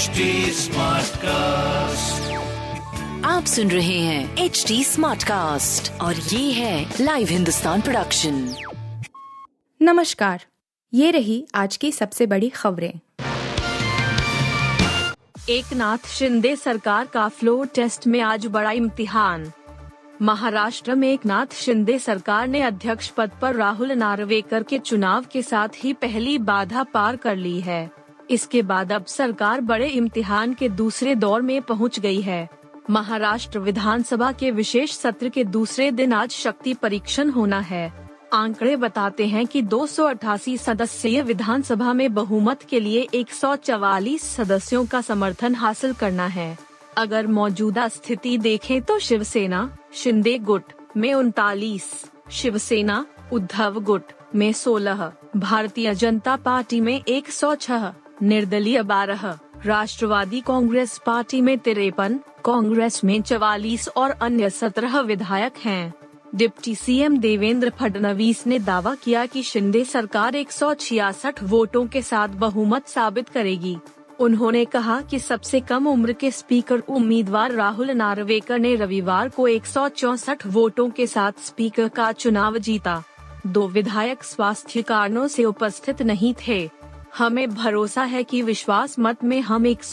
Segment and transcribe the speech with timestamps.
[0.00, 0.20] HD
[1.16, 2.32] cast
[3.26, 8.54] आप सुन रहे हैं एच डी स्मार्ट कास्ट और ये है लाइव हिंदुस्तान प्रोडक्शन
[9.82, 10.44] नमस्कार।
[10.94, 12.92] ये रही आज की सबसे बड़ी खबरें।
[15.48, 19.52] एक नाथ शिंदे सरकार का फ्लोर टेस्ट में आज बड़ा इम्तिहान।
[20.22, 25.42] महाराष्ट्र में एक नाथ शिंदे सरकार ने अध्यक्ष पद पर राहुल नार्वेकर के चुनाव के
[25.42, 27.99] साथ ही पहली बाधा पार कर ली है।
[28.30, 32.48] इसके बाद अब सरकार बड़े इम्तिहान के दूसरे दौर में पहुँच गई है।
[32.90, 37.92] महाराष्ट्र विधानसभा के विशेष सत्र के दूसरे दिन आज शक्ति परीक्षण होना है।
[38.32, 45.54] आंकड़े बताते हैं कि दो सदस्यीय विधानसभा में बहुमत के लिए 144 सदस्यों का समर्थन
[45.54, 46.56] हासिल करना है।
[46.96, 51.90] अगर मौजूदा स्थिति देखें तो शिवसेना शिंदे गुट में उनतालीस
[52.30, 57.92] शिवसेना उद्धव गुट में 16, भारतीय जनता पार्टी में 106,
[58.22, 65.94] निर्दलीय बारह, राष्ट्रवादी कांग्रेस पार्टी में तिरपन, कांग्रेस में चवालीस और अन्य सत्रह विधायक हैं।
[66.34, 70.52] डिप्टी सीएम देवेंद्र फडणवीस ने दावा किया कि शिंदे सरकार एक
[71.42, 73.78] वोटों के साथ बहुमत साबित करेगी।
[74.20, 79.66] उन्होंने कहा कि सबसे कम उम्र के स्पीकर उम्मीदवार राहुल नार्वेकर ने रविवार को एक
[80.46, 83.02] वोटों के साथ स्पीकर का चुनाव जीता।
[83.46, 86.79] दो विधायक स्वास्थ्य कारणों से उपस्थित नहीं थे।
[87.18, 89.84] हमें भरोसा है कि विश्वास मत में हम एक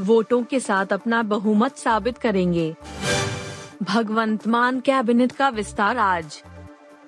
[0.00, 2.74] वोटों के साथ अपना बहुमत साबित करेंगे।
[3.82, 6.42] भगवंत मान कैबिनेट का विस्तार आज।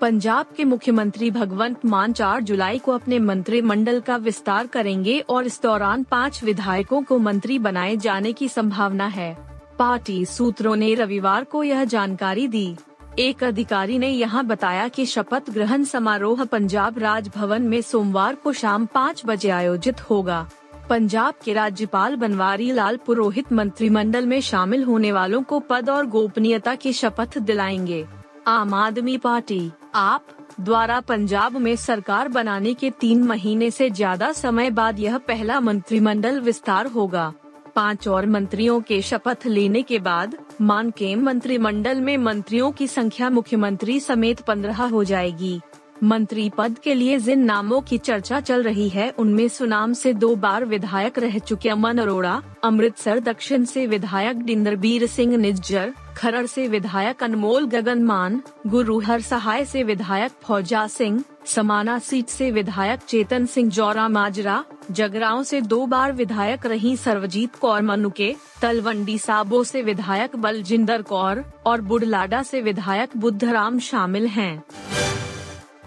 [0.01, 5.63] पंजाब के मुख्यमंत्री भगवंत मान 4 जुलाई को अपने मंत्रिमंडल का विस्तार करेंगे और इस
[5.63, 9.37] दौरान पाँच विधायकों को मंत्री बनाए जाने की संभावना है।
[9.79, 12.77] पार्टी सूत्रों ने रविवार को यह जानकारी दी।
[13.19, 18.85] एक अधिकारी ने यहाँ बताया कि शपथ ग्रहण समारोह पंजाब राजभवन में सोमवार को शाम
[18.87, 20.49] पाँच बजे आयोजित होगा।
[20.91, 26.75] पंजाब के राज्यपाल बनवारी लाल पुरोहित मंत्रिमंडल में शामिल होने वालों को पद और गोपनीयता
[26.75, 28.05] की शपथ दिलाएँगे।
[28.47, 30.27] आम आदमी पार्टी, आप,
[30.61, 36.41] द्वारा पंजाब में सरकार बनाने के तीन महीने से ज़्यादा समय बाद यह पहला मंत्रिमंडल
[36.41, 37.33] विस्तार होगा।
[37.77, 43.31] पाँच और मंत्रियों के शपथ लेने के बाद मान के मंत्रिमंडल में मंत्रियों की संख्या
[43.31, 45.61] मुख्यमंत्री समेत पंद्रह हो जाएगी।
[46.03, 50.35] मंत्री पद के लिए जिन नामों की चर्चा चल रही है, उनमें सुनाम से दो
[50.37, 56.69] बार विधायक रह चुके अमन अरोड़ा, अमृतसर दक्षिण से विधायक डिंदरबीर सिंह निज्जर, खरड़ से
[56.69, 63.71] विधायक अनमोल गगनमान, गुरुहर सहाय से विधायक फौजा सिंह, समाना सीट से विधायक चेतन सिंह
[63.71, 70.37] जौरा माजरा जगराव से दो बार विधायक रही सर्वजीत कौर मनुके, तलवंडी साबो से विधायक
[70.37, 74.65] बलजिंदर कौर और बुढ़लाडा से विधायक बुद्धराम शामिल हैं।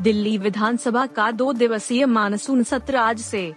[0.02, 3.54] दिल्ली विधानसभा का दो दिवसीय मानसून सत्र आज से।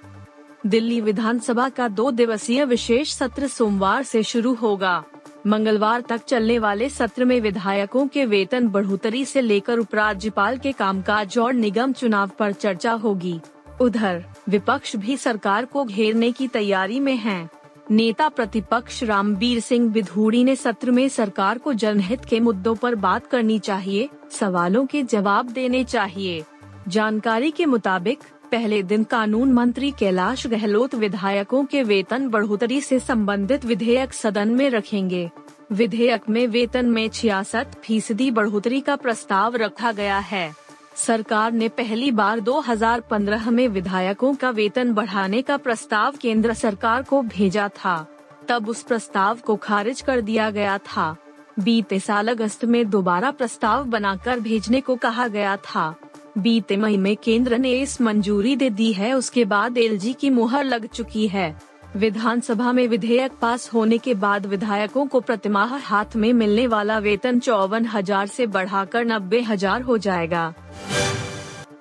[0.66, 5.04] दिल्ली विधानसभा का दो दिवसीय विशेष सत्र सोमवार से शुरू होगा।
[5.46, 11.38] मंगलवार तक चलने वाले सत्र में विधायकों के वेतन बढ़ोतरी से लेकर उपराज्यपाल के कामकाज
[11.38, 13.40] और निगम चुनाव पर चर्चा होगी।
[13.82, 17.48] उधर, विपक्ष भी सरकार को घेरने की तैयारी में है।
[17.90, 23.26] नेता प्रतिपक्ष रामबीर सिंह बिधूड़ी ने सत्र में सरकार को जनहित के मुद्दों पर बात
[23.26, 26.42] करनी चाहिए, सवालों के जवाब देने चाहिए।
[26.88, 28.18] जानकारी के मुताबिक,
[28.52, 34.70] पहले दिन कानून मंत्री कैलाश गहलोत विधायकों के वेतन बढ़ोतरी से संबंधित विधेयक सदन में
[34.70, 35.30] रखेंगे।
[35.72, 40.61] विधेयक में वेतन में छियासठ फ़ीसदी बढ़ोतरी का प्रस्ताव रखा गया है।
[40.96, 47.22] सरकार ने पहली बार 2015 में विधायकों का वेतन बढ़ाने का प्रस्ताव केंद्र सरकार को
[47.22, 48.06] भेजा था।
[48.48, 51.16] तब उस प्रस्ताव को खारिज कर दिया गया था।
[51.58, 55.94] बीते साल अगस्त में दोबारा प्रस्ताव बनाकर भेजने को कहा गया था।
[56.38, 60.64] बीते मई में केंद्र ने इस मंजूरी दे दी है, उसके बाद एलजी की मुहर
[60.64, 66.32] लग चुकी है। विधानसभा में विधेयक पास होने के बाद विधायकों को प्रतिमाह हाथ में
[66.32, 70.54] मिलने वाला वेतन चौवन हज़ार ऐसी बढ़ाकर नब्बे हज़ार हो जाएगा।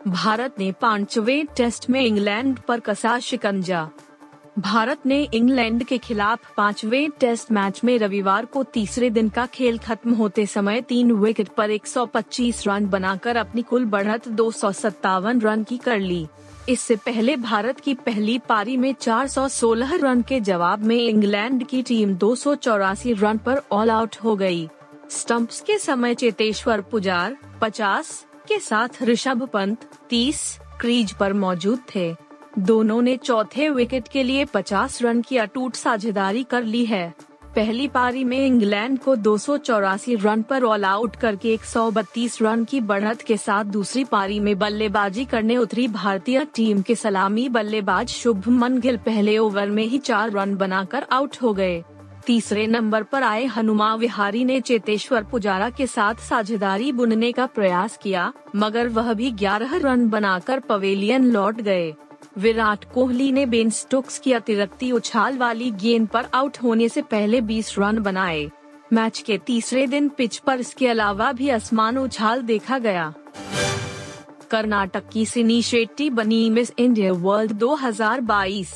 [0.08, 3.90] भारत ने पांचवे टेस्ट में इंग्लैंड पर कसा शिकंजा।
[4.60, 9.78] भारत ने इंग्लैंड के खिलाफ पांचवे टेस्ट मैच में रविवार को तीसरे दिन का खेल
[9.78, 15.42] खत्म होते समय तीन विकेट पर 125 रन बनाकर अपनी कुल बढ़त दो सौ सत्तावन
[15.42, 16.28] रन की कर ली।
[16.70, 22.14] इससे पहले भारत की पहली पारी में 416 रन के जवाब में इंग्लैंड की टीम
[22.16, 24.68] दो सौ चौरासी रन पर ऑल आउट हो गई।
[25.10, 28.14] स्टंप्स के समय चेतेश्वर पुजार 50
[28.48, 30.44] के साथ ऋषभ पंत 30
[30.82, 32.14] क्रीज पर मौजूद थे
[32.60, 37.14] दोनों ने चौथे विकेट के लिए 50 रन की अटूट साझेदारी कर ली है
[37.56, 42.64] पहली पारी में इंग्लैंड को दो सौ चौरासी रन पर ऑल आउट करके 132 रन
[42.64, 48.10] की बढ़त के साथ दूसरी पारी में बल्लेबाजी करने उतरी भारतीय टीम के सलामी बल्लेबाज
[48.10, 51.84] शुभमन गिल पहले ओवर में ही चार रन बनाकर आउट हो गए।
[52.26, 58.00] तीसरे नंबर पर आए हनुमा विहारी ने चेतेश्वर पुजारा के साथ साझेदारी बुनने का प्रयास
[58.04, 61.94] किया, मगर वह भी 11 रन बनाकर पवेलियन लौट गए।
[62.38, 67.42] विराट कोहली ने बेन स्टोक्स की अतिरिक्ति उछाल वाली गेंद पर आउट होने से पहले
[67.42, 68.50] 20 रन बनाए।
[68.94, 73.14] मैच के तीसरे दिन पिच पर इसके अलावा भी आसमान उछाल देखा गया।
[74.52, 78.74] कर्नाटक की सिनी शेट्टी बनी मिस इंडिया वर्ल्ड 2022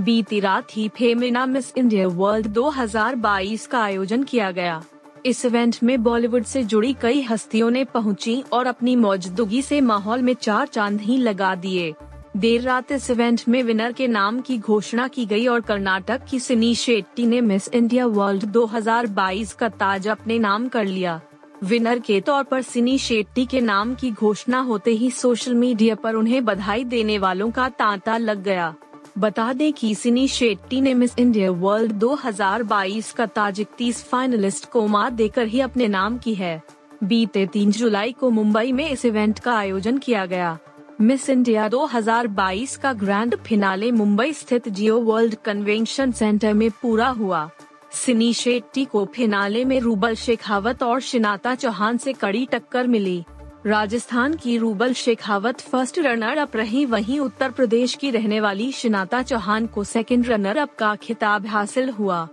[0.00, 4.82] बीती रात ही फेमिना मिस इंडिया वर्ल्ड 2022 का आयोजन किया गया।
[5.26, 10.22] इस इवेंट में बॉलीवुड से जुड़ी कई हस्तियों ने पहुँची और अपनी मौजूदगी से माहौल
[10.22, 11.94] में चार चाँद ही लगा दिए।
[12.36, 16.38] देर रात इस इवेंट में विनर के नाम की घोषणा की गई और कर्नाटक की
[16.40, 21.20] सिनी शेट्टी ने मिस इंडिया वर्ल्ड 2022 का ताज अपने नाम कर लिया।
[21.64, 26.14] विनर के तौर पर सिनी शेट्टी के नाम की घोषणा होते ही सोशल मीडिया पर
[26.14, 28.74] उन्हें बधाई देने वालों का तांता लग गया।
[29.18, 34.86] बता दें कि सिनी शेट्टी ने मिस इंडिया वर्ल्ड 2022 का ताज इकतीस फाइनलिस्ट को
[34.86, 36.62] मात देकर ही अपने नाम की है।
[37.04, 40.58] बीते तीन जुलाई को मुंबई में इस इवेंट का आयोजन किया गया।
[41.00, 47.50] मिस इंडिया 2022 का ग्रैंड फिनाले मुंबई स्थित जियो वर्ल्ड कन्वेंशन सेंटर में पूरा हुआ।
[47.92, 53.24] सिनी शेट्टी को फिनाले में रूबल शेखावत और शिनाता चौहान से कड़ी टक्कर मिली।
[53.66, 59.22] राजस्थान की Rubal Shekhawat first runner up रही, वहीं उत्तर प्रदेश की रहने वाली शिनाता
[59.22, 62.28] चौहान को सेकंड रनर अप का खिताब हासिल हुआ।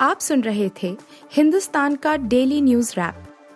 [0.00, 0.96] आप सुन रहे थे
[1.32, 3.24] हिंदुस्तान का डेली न्यूज़ रैप।